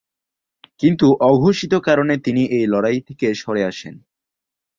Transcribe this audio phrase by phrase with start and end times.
[0.79, 3.95] কিন্তু অঘোষিত কারণে তিনি এই লড়াই থেকে সরে আসেন।